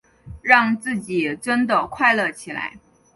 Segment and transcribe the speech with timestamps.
[0.41, 2.79] 让自己真的快乐起来